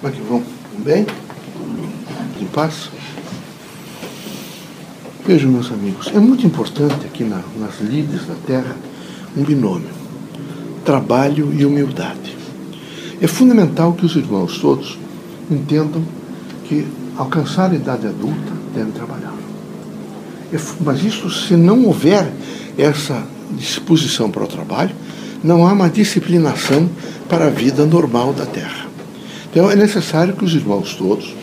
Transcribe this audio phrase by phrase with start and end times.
[0.00, 0.42] Como é que vão?
[0.78, 1.04] Bem?
[2.40, 2.88] Em paz?
[5.26, 8.76] Vejam, meus amigos, é muito importante aqui na, nas lides da Terra
[9.36, 9.88] um binômio:
[10.84, 12.36] trabalho e humildade.
[13.20, 14.96] É fundamental que os irmãos todos
[15.50, 16.02] entendam
[16.64, 16.86] que
[17.16, 19.34] alcançar a idade adulta devem trabalhar.
[20.52, 22.32] É mas isso, se não houver
[22.78, 24.94] essa disposição para o trabalho,
[25.42, 26.88] não há uma disciplinação
[27.28, 28.87] para a vida normal da Terra.
[29.50, 31.34] Então é necessário que os irmãos todos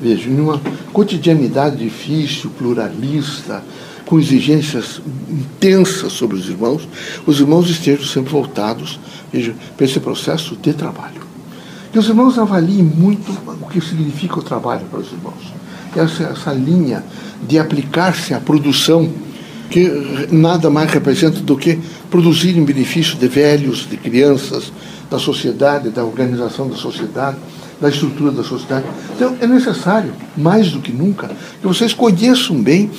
[0.00, 0.60] vejam, numa
[0.92, 3.62] cotidianidade difícil, pluralista,
[4.06, 5.00] com exigências
[5.30, 6.86] intensas sobre os irmãos,
[7.26, 8.98] os irmãos estejam sempre voltados
[9.32, 11.22] veja, para esse processo de trabalho.
[11.92, 15.52] Que os irmãos avaliem muito o que significa o trabalho para os irmãos.
[15.94, 17.04] Essa, essa linha
[17.46, 19.10] de aplicar-se à produção,
[19.72, 21.78] que nada mais representa do que
[22.10, 24.70] produzir em benefício de velhos, de crianças,
[25.10, 27.38] da sociedade, da organização da sociedade,
[27.80, 28.84] da estrutura da sociedade.
[29.16, 32.90] Então, é necessário, mais do que nunca, que vocês conheçam bem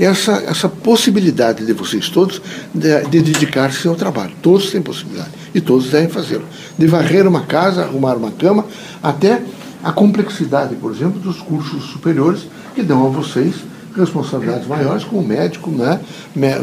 [0.00, 2.40] essa, essa possibilidade de vocês todos
[2.74, 4.32] de, de dedicar-se ao trabalho.
[4.40, 6.44] Todos têm possibilidade e todos devem fazê-lo.
[6.78, 8.64] De varrer uma casa, arrumar uma cama,
[9.02, 9.42] até
[9.84, 13.54] a complexidade, por exemplo, dos cursos superiores que dão a vocês
[13.94, 16.00] responsabilidades maiores como médico, né,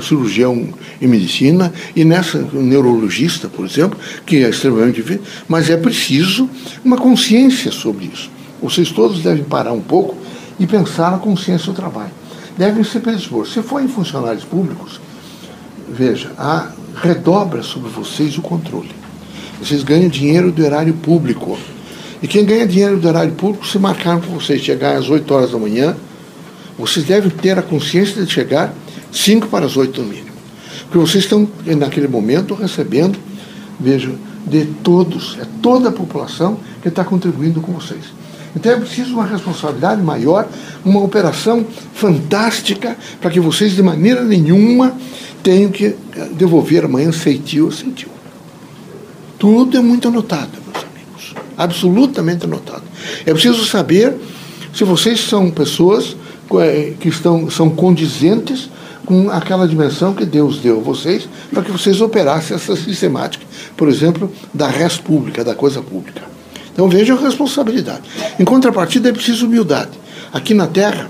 [0.02, 0.68] cirurgião
[1.02, 6.50] em medicina e nessa neurologista, por exemplo, que é extremamente difícil, mas é preciso
[6.84, 8.30] uma consciência sobre isso.
[8.62, 10.18] Vocês todos devem parar um pouco
[10.60, 12.12] e pensar na consciência do trabalho.
[12.58, 13.48] Devem se predispor.
[13.48, 15.00] Se forem funcionários públicos,
[15.88, 16.72] veja, a,
[17.02, 18.92] redobra sobre vocês o controle.
[19.62, 21.58] Vocês ganham dinheiro do erário público.
[22.22, 25.52] E quem ganha dinheiro do erário público, se marcaram para vocês chegar às 8 horas
[25.52, 25.96] da manhã,
[26.80, 28.74] vocês devem ter a consciência de chegar
[29.12, 30.30] 5 para as 8 no mínimo.
[30.84, 33.20] Porque vocês estão, naquele momento, recebendo,
[33.80, 34.12] veja,
[34.48, 38.06] de todos, é toda a população que está contribuindo com vocês.
[38.56, 40.48] Então é preciso uma responsabilidade maior,
[40.84, 44.96] uma operação fantástica, para que vocês, de maneira nenhuma,
[45.44, 45.96] tenham que
[46.32, 48.10] devolver amanhã ceitil ou sentiu.
[49.38, 51.36] Tudo é muito anotado, meus amigos.
[51.58, 52.84] Absolutamente anotado.
[53.26, 54.16] É preciso saber
[54.74, 56.16] se vocês são pessoas
[57.00, 58.70] que estão, são condizentes
[59.06, 63.46] com aquela dimensão que Deus deu a vocês para que vocês operassem essa sistemática,
[63.76, 66.22] por exemplo, da res pública, da coisa pública.
[66.72, 68.04] Então vejam a responsabilidade.
[68.40, 69.92] Em contrapartida, é preciso humildade.
[70.32, 71.10] Aqui na Terra,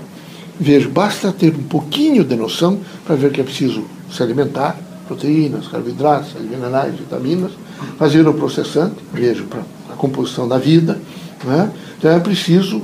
[0.58, 5.68] vejo, basta ter um pouquinho de noção para ver que é preciso se alimentar, proteínas,
[5.68, 7.52] carboidratos, minerais, vitaminas,
[7.98, 10.98] fazer o processante, vejo, para a composição da vida,
[11.44, 11.70] né?
[12.00, 12.80] Então é preciso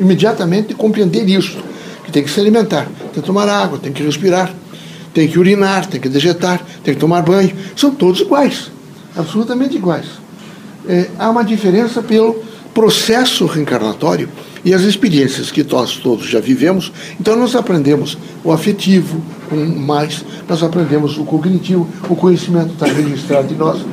[0.00, 1.58] imediatamente compreender isso,
[2.06, 4.50] que tem que se alimentar, tem que tomar água, tem que respirar,
[5.12, 7.54] tem que urinar, tem que dejetar, tem que tomar banho.
[7.76, 8.70] São todos iguais,
[9.14, 10.06] absolutamente iguais.
[10.88, 12.42] É, há uma diferença pelo
[12.72, 14.30] processo reencarnatório
[14.64, 16.90] e as experiências que nós todos já vivemos.
[17.20, 19.22] Então nós aprendemos o afetivo
[19.76, 23.84] mais, nós aprendemos o cognitivo, o conhecimento está registrado em nós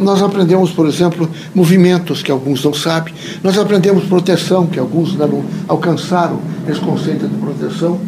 [0.00, 3.12] nós aprendemos, por exemplo, movimentos que alguns não sabem.
[3.42, 8.00] Nós aprendemos proteção, que alguns não alcançaram esse conceito de proteção.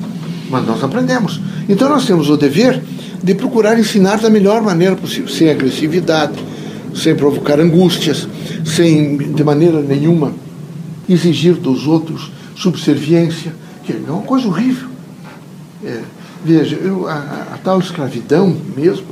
[0.50, 1.40] Mas nós aprendemos.
[1.68, 2.82] Então nós temos o dever
[3.22, 6.34] de procurar ensinar da melhor maneira possível, sem agressividade,
[6.94, 8.26] sem provocar angústias,
[8.64, 10.32] sem de maneira nenhuma
[11.08, 13.54] exigir dos outros subserviência,
[13.84, 14.88] que é uma coisa horrível.
[15.84, 16.00] É,
[16.44, 17.14] veja, eu, a,
[17.54, 19.06] a tal escravidão mesmo,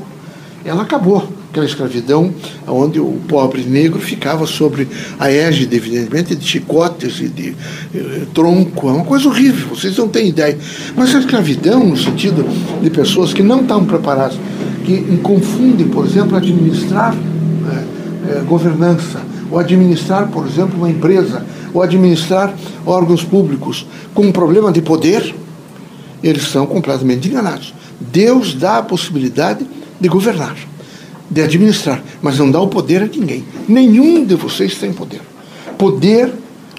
[0.64, 2.32] ela acabou aquela escravidão
[2.66, 4.88] onde o pobre negro ficava sobre
[5.18, 7.56] a égide, evidentemente, de chicotes e de
[7.92, 8.88] eh, tronco.
[8.88, 10.56] É uma coisa horrível, vocês não têm ideia.
[10.96, 12.46] Mas a escravidão, no sentido
[12.80, 14.38] de pessoas que não estão preparadas,
[14.84, 17.84] que confundem, por exemplo, administrar eh,
[18.28, 21.44] eh, governança, ou administrar, por exemplo, uma empresa,
[21.74, 22.54] ou administrar
[22.86, 25.34] órgãos públicos com um problema de poder,
[26.22, 27.74] eles são completamente enganados.
[28.00, 29.66] Deus dá a possibilidade
[30.00, 30.69] de governar
[31.30, 33.44] de administrar, mas não dá o poder a ninguém.
[33.68, 35.20] Nenhum de vocês tem poder.
[35.78, 36.32] Poder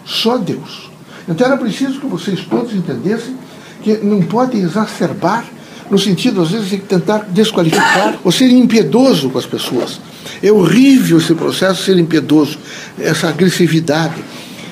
[0.05, 0.89] só Deus.
[1.27, 3.35] Então era preciso que vocês todos entendessem
[3.81, 5.45] que não pode exacerbar,
[5.89, 9.99] no sentido, às vezes, de tentar desqualificar ou ser impiedoso com as pessoas.
[10.41, 12.57] É horrível esse processo ser impiedoso,
[12.97, 14.23] essa agressividade,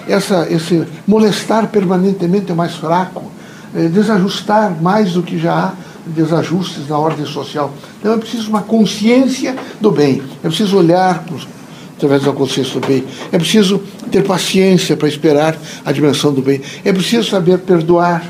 [0.07, 3.31] essa, esse molestar permanentemente o mais fraco,
[3.75, 5.73] é, desajustar mais do que já há
[6.09, 7.73] desajustes na ordem social.
[7.99, 11.23] Então é preciso uma consciência do bem, é preciso olhar
[11.95, 16.61] através da consciência do bem, é preciso ter paciência para esperar a dimensão do bem,
[16.83, 18.23] é preciso saber perdoar,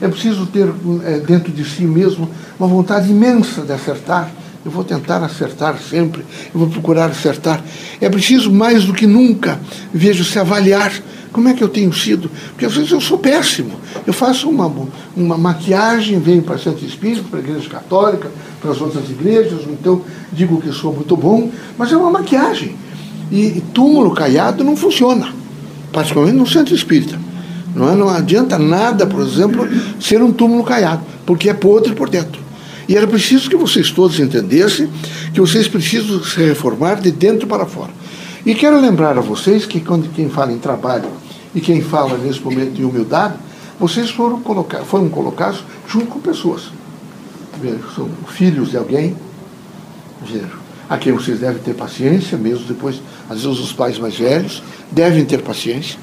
[0.00, 0.04] é?
[0.04, 0.68] é preciso ter
[1.04, 2.28] é, dentro de si mesmo
[2.58, 4.30] uma vontade imensa de acertar,
[4.66, 7.62] eu vou tentar acertar sempre, eu vou procurar acertar.
[8.00, 9.60] É preciso mais do que nunca,
[9.94, 10.92] vejo, se avaliar
[11.30, 12.30] como é que eu tenho sido?
[12.48, 13.72] Porque às vezes eu sou péssimo.
[14.06, 14.72] Eu faço uma,
[15.14, 18.30] uma maquiagem, venho para Santo Espírito, para a Igreja Católica,
[18.60, 20.00] para as outras igrejas, então
[20.32, 22.74] digo que sou muito bom, mas é uma maquiagem.
[23.30, 25.28] E, túmulo caiado não funciona,
[25.92, 27.20] particularmente no Centro Espírita.
[27.74, 27.94] Não, é?
[27.94, 29.68] não adianta nada, por exemplo,
[30.00, 32.45] ser um túmulo caiado, porque é podre por dentro.
[32.88, 34.88] E era preciso que vocês todos entendessem
[35.32, 37.90] que vocês precisam se reformar de dentro para fora.
[38.44, 41.08] E quero lembrar a vocês que quando quem fala em trabalho
[41.54, 43.34] e quem fala nesse momento de humildade,
[43.78, 46.70] vocês foram, colocar, foram colocados junto com pessoas.
[47.94, 49.16] São filhos de alguém,
[50.88, 54.62] a quem vocês devem ter paciência, mesmo depois, às vezes os pais mais velhos
[54.92, 55.98] devem ter paciência.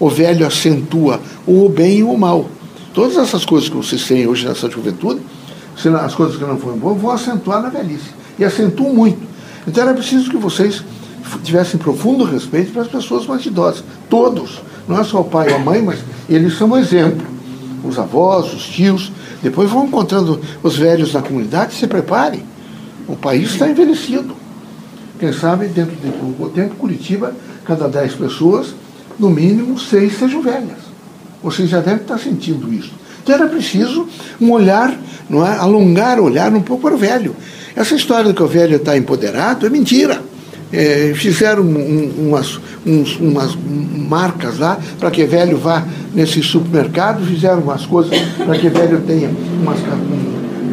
[0.00, 2.48] O velho acentua o bem e o mal.
[2.92, 5.20] Todas essas coisas que vocês têm hoje nessa juventude,
[6.00, 8.10] as coisas que não foram boas, vão acentuar na velhice.
[8.38, 9.20] E acentuam muito.
[9.66, 10.82] Então era preciso que vocês
[11.42, 13.84] tivessem profundo respeito para as pessoas mais idosas.
[14.08, 14.62] Todos.
[14.86, 17.26] Não é só o pai ou a mãe, mas eles são um exemplo.
[17.82, 19.10] Os avós, os tios.
[19.42, 22.42] Depois vão encontrando os velhos na comunidade, se preparem.
[23.06, 24.34] O país está envelhecido.
[25.18, 27.34] Quem sabe, dentro do tempo, Curitiba,
[27.64, 28.74] cada dez pessoas,
[29.18, 30.84] no mínimo seis sejam velhas.
[31.42, 32.92] Vocês já devem estar sentindo isso.
[33.24, 34.06] Então era preciso
[34.40, 34.94] um olhar,
[35.28, 35.56] não é?
[35.56, 37.34] alongar o olhar um pouco para o velho.
[37.74, 40.20] Essa história de que o velho está empoderado é mentira
[40.74, 47.60] é, fizeram um, umas, uns, umas marcas lá para que velho vá nesse supermercado, fizeram
[47.60, 49.30] umas coisas para que velho tenha
[49.62, 49.78] umas,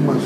[0.03, 0.21] umas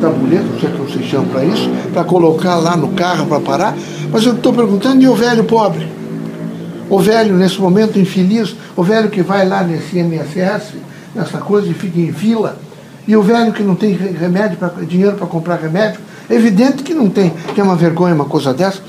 [0.00, 3.76] tabuletas, não sei como se chama para isso, para colocar lá no carro para parar.
[4.10, 5.86] Mas eu estou perguntando, e o velho pobre?
[6.88, 10.72] O velho, nesse momento infeliz, o velho que vai lá nesse MSS,
[11.14, 12.58] nessa coisa e fica em fila,
[13.06, 16.94] e o velho que não tem remédio pra, dinheiro para comprar remédio, é evidente que
[16.94, 18.80] não tem, que é uma vergonha uma coisa dessa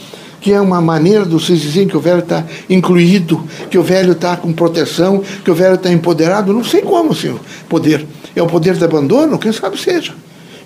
[0.42, 4.14] que é uma maneira de vocês dizerem que o velho está incluído, que o velho
[4.14, 6.52] está com proteção, que o velho está empoderado.
[6.52, 7.40] Não sei como, senhor,
[7.70, 8.06] poder.
[8.36, 9.38] É o poder do abandono?
[9.38, 10.14] Quem sabe seja.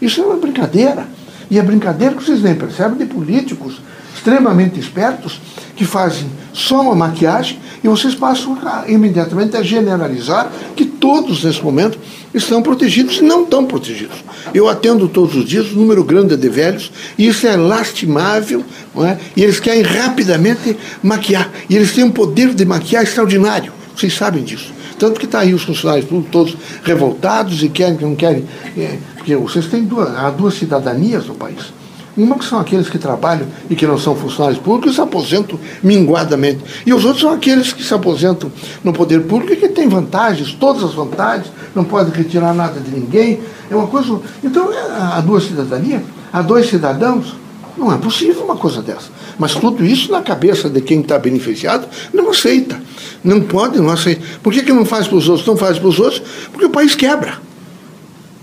[0.01, 1.05] Isso é uma brincadeira.
[1.51, 3.81] E é brincadeira que vocês nem percebem de políticos
[4.25, 5.39] extremamente espertos
[5.75, 11.61] que fazem só uma maquiagem e vocês passam a, imediatamente a generalizar que todos nesse
[11.61, 11.99] momento
[12.33, 14.17] estão protegidos e não estão protegidos.
[14.51, 18.63] Eu atendo todos os dias um número grande de velhos e isso é lastimável,
[18.97, 19.17] é?
[19.35, 21.51] e eles querem rapidamente maquiar.
[21.69, 23.71] E eles têm um poder de maquiar extraordinário.
[23.95, 24.73] Vocês sabem disso.
[24.97, 28.45] Tanto que está aí os funcionários públicos todos revoltados e querem, não querem.
[28.75, 31.84] É, porque vocês têm duas, há duas cidadanias no país.
[32.17, 35.59] Uma que são aqueles que trabalham e que não são funcionários públicos e se aposentam
[35.83, 36.59] minguadamente.
[36.85, 38.49] E os outros são aqueles que se aposentam
[38.83, 42.89] no poder público e que têm vantagens, todas as vantagens, não podem retirar nada de
[42.89, 43.41] ninguém.
[43.69, 44.19] É uma coisa.
[44.41, 47.35] Então, é, há duas cidadanias, há dois cidadãos.
[47.77, 49.09] Não é possível uma coisa dessa.
[49.37, 52.79] Mas tudo isso na cabeça de quem está beneficiado não aceita.
[53.21, 54.21] Não pode, não aceita.
[54.41, 55.45] Por que, que não faz para os outros?
[55.45, 56.21] Não faz para os outros?
[56.51, 57.44] Porque o país quebra.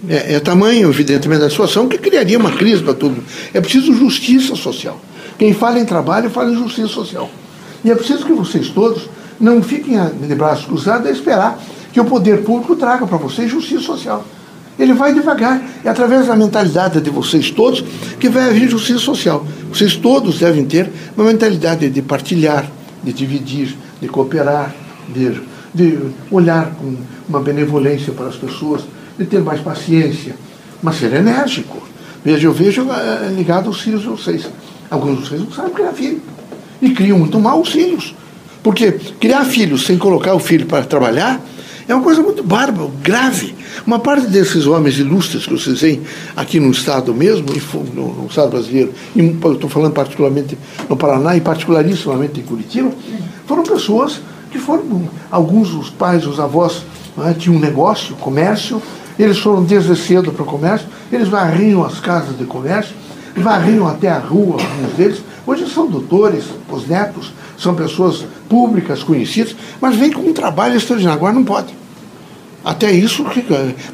[0.08, 3.22] É, é tamanho, evidentemente, da situação que criaria uma crise para tudo.
[3.54, 5.00] É preciso justiça social.
[5.38, 7.30] Quem fala em trabalho, fala em justiça social.
[7.84, 9.08] E é preciso que vocês todos
[9.40, 11.60] não fiquem de braços cruzados a esperar
[11.92, 14.24] que o poder público traga para vocês justiça social.
[14.78, 15.62] Ele vai devagar.
[15.84, 17.84] É através da mentalidade de vocês todos
[18.18, 19.46] que vai haver justiça social.
[19.68, 22.70] Vocês todos devem ter uma mentalidade de partilhar,
[23.02, 24.74] de dividir, de cooperar,
[25.08, 25.40] de,
[25.74, 25.98] de
[26.30, 26.96] olhar com
[27.28, 28.82] uma benevolência para as pessoas
[29.22, 30.34] de ter mais paciência,
[30.82, 31.82] mas ser enérgico.
[32.24, 34.48] Veja, eu vejo é, ligado aos filhos de vocês.
[34.90, 36.20] Alguns de vocês não sabem criar filho.
[36.80, 38.14] E criam muito mal os filhos.
[38.62, 41.40] Porque criar filhos sem colocar o filho para trabalhar
[41.88, 43.54] é uma coisa muito bárbara, grave.
[43.86, 46.02] Uma parte desses homens ilustres que vocês veem
[46.36, 47.46] aqui no Estado mesmo,
[47.92, 50.56] no, no Estado brasileiro, e estou falando particularmente
[50.88, 52.92] no Paraná e particularissimamente em Curitiba,
[53.46, 56.82] foram pessoas que foram, alguns os pais, os avós,
[57.16, 58.80] né, tinham um negócio, comércio,
[59.18, 62.94] eles foram desde cedo para o comércio, eles varriam as casas de comércio,
[63.36, 65.22] varriam até a rua, alguns deles.
[65.46, 71.18] Hoje são doutores, os netos, são pessoas públicas, conhecidas, mas vem com um trabalho extraordinário.
[71.18, 71.74] Agora não pode.
[72.64, 73.24] Até isso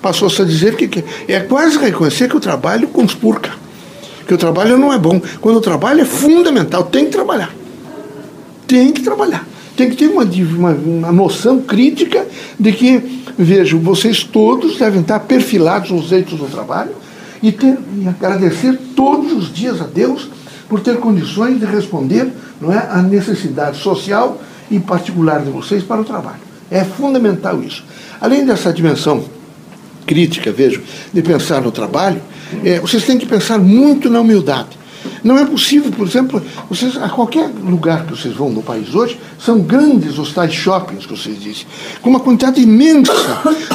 [0.03, 3.53] passou-se a dizer que é quase reconhecer que o trabalho conspurca.
[4.27, 5.21] Que o trabalho não é bom.
[5.41, 7.51] Quando o trabalho é fundamental, tem que trabalhar.
[8.67, 9.47] Tem que trabalhar.
[9.79, 12.27] Tem que ter uma, uma, uma noção crítica
[12.61, 16.91] de que Vejo, vocês todos devem estar perfilados nos leitos do trabalho
[17.41, 20.29] e, ter, e agradecer todos os dias a Deus
[20.69, 26.01] por ter condições de responder não é, à necessidade social e particular de vocês para
[26.01, 26.41] o trabalho.
[26.69, 27.85] É fundamental isso.
[28.21, 29.25] Além dessa dimensão
[30.05, 30.83] crítica, vejo,
[31.15, 32.21] de pensar no trabalho,
[32.65, 34.78] É, vocês têm que pensar muito na humildade.
[35.23, 39.19] Não é possível, por exemplo, vocês, a qualquer lugar que vocês vão no país hoje,
[39.39, 41.67] são grandes os tais shoppings que vocês dizem,
[42.01, 43.13] com uma quantidade imensa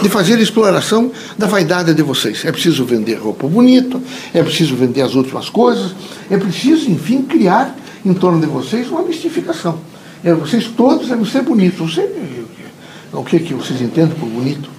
[0.01, 2.45] de fazer exploração da vaidade de vocês.
[2.45, 4.00] É preciso vender roupa bonita,
[4.33, 5.93] é preciso vender as últimas coisas,
[6.29, 9.79] é preciso, enfim, criar em torno de vocês uma mistificação.
[10.23, 11.95] É, vocês todos devem ser bonitos.
[11.95, 12.09] Você,
[13.12, 14.69] o que, que vocês entendem por bonito?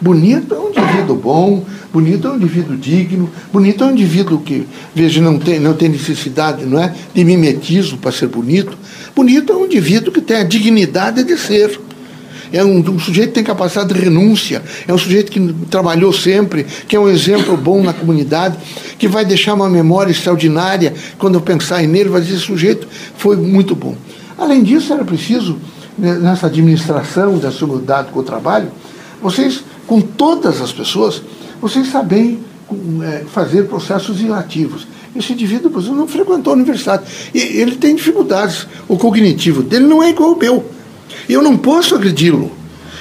[0.00, 4.66] Bonito é um indivíduo bom, bonito é um indivíduo digno, bonito é um indivíduo que,
[4.94, 8.76] veja, não tem, não tem necessidade não é, de mimetismo para ser bonito.
[9.14, 11.80] Bonito é um indivíduo que tem a dignidade de ser.
[12.52, 16.64] É um, um, sujeito que tem capacidade de renúncia, é um sujeito que trabalhou sempre,
[16.86, 18.56] que é um exemplo bom na comunidade,
[18.98, 23.36] que vai deixar uma memória extraordinária quando eu pensar nele, vai dizer: esse sujeito foi
[23.36, 23.96] muito bom.
[24.38, 25.58] Além disso, era preciso,
[25.98, 28.70] né, nessa administração da humildade com o trabalho,
[29.20, 31.22] vocês com todas as pessoas,
[31.60, 32.40] vocês sabem
[33.02, 34.86] é, fazer processos ilativos.
[35.14, 37.04] Esse indivíduo, por exemplo, não frequentou a universidade.
[37.34, 38.66] E ele tem dificuldades.
[38.86, 40.70] O cognitivo dele não é igual ao meu.
[41.28, 42.50] Eu não posso agredi-lo.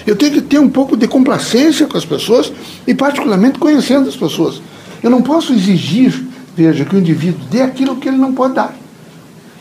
[0.06, 2.54] Eu tenho que ter um pouco de complacência com as pessoas
[2.86, 4.62] e, particularmente, conhecendo as pessoas.
[5.02, 6.24] Eu não posso exigir,
[6.56, 8.76] veja, que o indivíduo dê aquilo que ele não pode dar.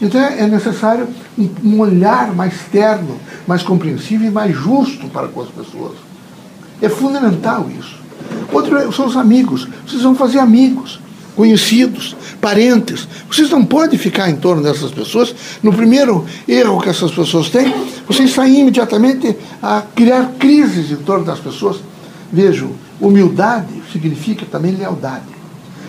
[0.01, 1.09] Então é necessário
[1.63, 5.93] um olhar mais terno, mais compreensível e mais justo para com as pessoas.
[6.83, 8.04] É fundamental isso.
[8.55, 9.67] Outro são os amigos.
[9.85, 11.01] Vocês vão fazer amigos,
[11.35, 13.09] conhecidos, parentes.
[13.29, 15.35] Vocês não podem ficar em torno dessas pessoas.
[15.61, 17.75] No primeiro erro que essas pessoas têm,
[18.07, 21.79] vocês saem imediatamente a criar crises em torno das pessoas.
[22.33, 22.71] Vejam,
[23.01, 25.35] humildade significa também lealdade.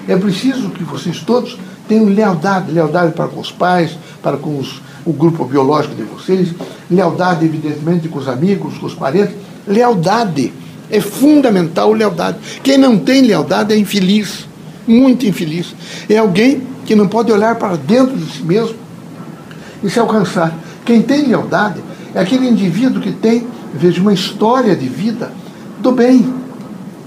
[0.08, 1.58] É preciso que vocês todos
[1.88, 6.50] tenham lealdade, lealdade para com os pais, para com os, o grupo biológico de vocês,
[6.90, 9.36] lealdade, evidentemente, com os amigos, com os parentes,
[9.68, 10.52] lealdade
[10.90, 12.38] é fundamental lealdade.
[12.64, 14.48] Quem não tem lealdade é infeliz,
[14.88, 15.76] muito infeliz.
[16.10, 18.76] É alguém que não pode olhar para dentro de si mesmo
[19.84, 20.54] e se alcançar.
[20.86, 21.82] Quem tem lealdade
[22.14, 25.32] é aquele indivíduo que tem, veja, uma história de vida
[25.80, 26.34] do bem.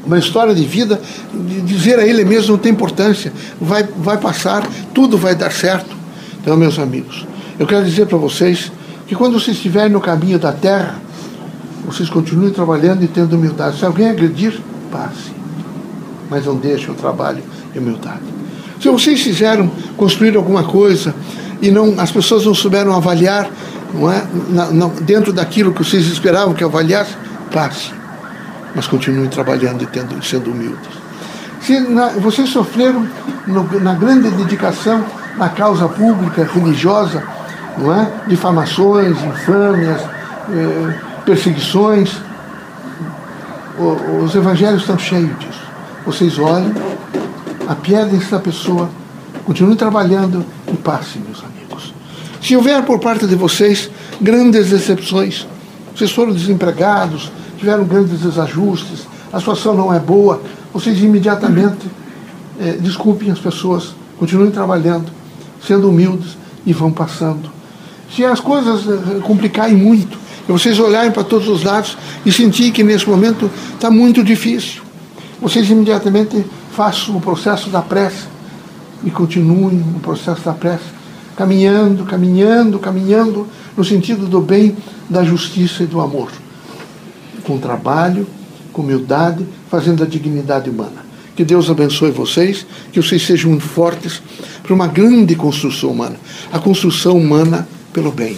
[0.05, 1.01] Uma história de vida,
[1.35, 5.95] de dizer a ele mesmo não tem importância, vai, vai passar, tudo vai dar certo.
[6.41, 7.27] Então, meus amigos,
[7.59, 8.73] eu quero dizer para vocês
[9.07, 11.01] que quando vocês estiverem no caminho da terra,
[11.89, 13.79] vocês continuem trabalhando e tendo humildade.
[13.79, 14.61] Se alguém agredir,
[14.93, 15.33] passe.
[16.31, 17.43] Mas não deixe o trabalho
[17.75, 18.21] e humildade.
[18.81, 21.15] Se vocês fizeram, construir alguma coisa
[21.63, 23.51] e não, as pessoas não souberam avaliar
[23.95, 27.15] não é, na, na, dentro daquilo que vocês esperavam que avaliasse,
[27.51, 27.91] passe.
[28.75, 30.91] Mas continuem trabalhando e tendo, sendo humildes.
[31.63, 33.09] Se na, vocês sofreram
[33.47, 35.03] no, na grande dedicação
[35.39, 37.23] na causa pública, religiosa,
[37.79, 38.11] não é?
[38.27, 40.03] difamações, infâmias,
[40.51, 42.17] eh, perseguições.
[44.25, 45.61] os evangelhos estão cheios disso.
[46.07, 46.73] Vocês olhem,
[47.69, 48.89] apiedem-se da pessoa,
[49.45, 50.43] continuem trabalhando
[50.73, 51.93] e passem, meus amigos.
[52.41, 55.47] Se houver por parte de vocês grandes decepções,
[55.95, 60.41] vocês foram desempregados, tiveram grandes desajustes, a situação não é boa,
[60.73, 61.87] vocês imediatamente
[62.59, 65.13] é, desculpem as pessoas, continuem trabalhando,
[65.63, 67.51] sendo humildes e vão passando.
[68.15, 70.18] Se as coisas eh, complicarem muito,
[70.53, 74.83] vocês olharem para todos os lados e sentirem que nesse momento está muito difícil.
[75.41, 78.27] Vocês imediatamente façam o processo da prece
[79.05, 80.85] e continuem no processo da prece,
[81.37, 84.77] caminhando, caminhando, caminhando no sentido do bem,
[85.09, 86.31] da justiça e do amor.
[87.45, 88.27] Com trabalho,
[88.73, 91.07] com humildade, fazendo a dignidade humana.
[91.37, 94.21] Que Deus abençoe vocês, que vocês sejam fortes
[94.63, 96.17] para uma grande construção humana.
[96.53, 98.37] A construção humana pelo bem.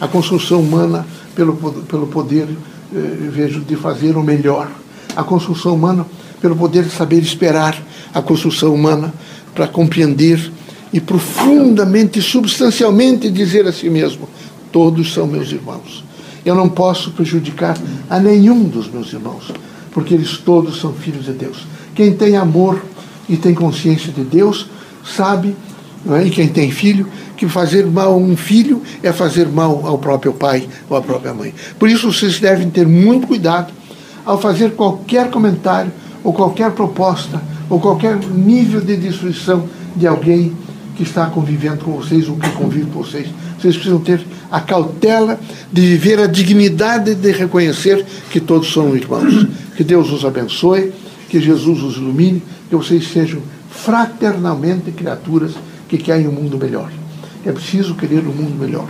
[0.00, 2.48] A construção humana pelo, pelo poder,
[2.94, 4.70] eh, vejo, de fazer o melhor.
[5.16, 6.06] A construção humana,
[6.40, 7.80] pelo poder de saber esperar.
[8.14, 9.12] A construção humana,
[9.54, 10.52] para compreender
[10.92, 14.28] e profundamente, substancialmente dizer a si mesmo:
[14.72, 16.04] todos são meus irmãos.
[16.44, 17.76] Eu não posso prejudicar
[18.08, 19.52] a nenhum dos meus irmãos,
[19.92, 21.66] porque eles todos são filhos de Deus.
[21.94, 22.82] Quem tem amor
[23.28, 24.66] e tem consciência de Deus,
[25.04, 25.54] sabe,
[26.14, 26.26] é?
[26.26, 30.32] e quem tem filho, que fazer mal a um filho é fazer mal ao próprio
[30.32, 31.54] pai ou à própria mãe.
[31.78, 33.72] Por isso vocês devem ter muito cuidado
[34.24, 35.92] ao fazer qualquer comentário
[36.24, 40.52] ou qualquer proposta ou qualquer nível de destruição de alguém
[40.96, 43.28] que está convivendo com vocês ou que convive com vocês.
[43.58, 45.38] Vocês precisam ter a cautela
[45.72, 49.46] de viver a dignidade de reconhecer que todos são irmãos.
[49.76, 50.92] Que Deus os abençoe,
[51.28, 55.52] que Jesus os ilumine, que vocês sejam fraternalmente criaturas
[55.88, 56.92] que querem um mundo melhor.
[57.44, 58.88] É preciso querer um mundo melhor.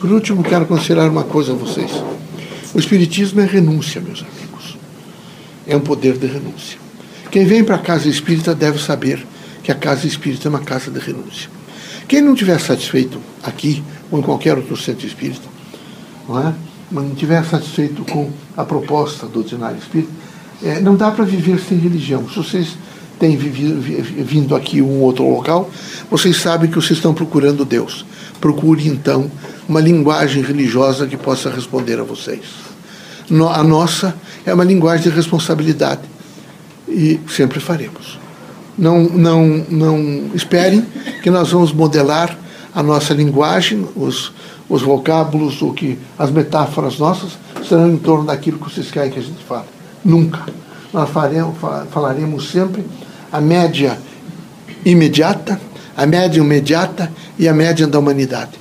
[0.00, 1.90] Por último, quero aconselhar uma coisa a vocês.
[2.74, 4.76] O Espiritismo é renúncia, meus amigos.
[5.66, 6.78] É um poder de renúncia.
[7.30, 9.26] Quem vem para a casa espírita deve saber
[9.62, 11.50] que a casa espírita é uma casa de renúncia.
[12.06, 15.46] Quem não estiver satisfeito aqui ou em qualquer outro centro espírita,
[16.26, 16.54] não é?
[16.90, 20.10] mas não estiver satisfeito com a proposta doutrinária espírita,
[20.62, 22.26] é, não dá para viver sem religião.
[22.28, 22.76] Se vocês
[23.36, 25.70] vivido, vindo aqui um outro local,
[26.10, 28.04] vocês sabem que vocês estão procurando Deus.
[28.40, 29.30] Procure então
[29.68, 32.42] uma linguagem religiosa que possa responder a vocês.
[33.52, 34.14] a nossa
[34.46, 36.02] é uma linguagem de responsabilidade
[36.88, 38.18] e sempre faremos.
[38.76, 40.86] Não, não, não esperem
[41.22, 42.38] que nós vamos modelar
[42.74, 44.32] a nossa linguagem, os,
[44.68, 47.32] os vocábulos, o que, as metáforas nossas
[47.68, 49.66] serão em torno daquilo que vocês querem que a gente fale.
[50.04, 50.46] Nunca.
[50.92, 51.56] Nós faremos,
[51.90, 52.84] falaremos sempre
[53.32, 53.98] a média
[54.84, 55.60] imediata,
[55.96, 58.52] a média imediata e a média da humanidade.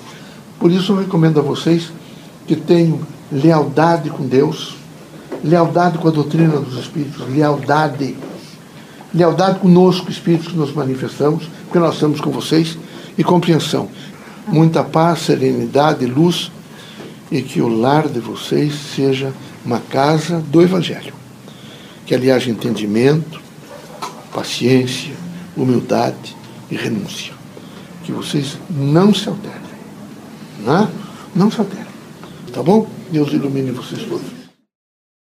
[0.59, 1.91] Por isso eu recomendo a vocês
[2.47, 3.00] que tenham
[3.31, 4.75] lealdade com Deus,
[5.43, 8.15] lealdade com a doutrina dos Espíritos, lealdade.
[9.13, 12.77] Lealdade conosco, Espíritos, que nos manifestamos, porque nós estamos com vocês,
[13.17, 13.89] e compreensão.
[14.47, 16.51] Muita paz, serenidade, luz,
[17.31, 19.33] e que o lar de vocês seja
[19.65, 21.13] uma casa do Evangelho.
[22.05, 23.41] Que ali haja entendimento,
[24.38, 25.15] paciência,
[25.56, 26.38] humildade
[26.70, 27.34] e renúncia.
[28.03, 29.58] Que vocês não se alterem.
[30.63, 30.88] Não, é?
[31.36, 31.88] não se alterem.
[32.53, 32.88] Tá bom?
[33.12, 34.37] Deus ilumine vocês todos.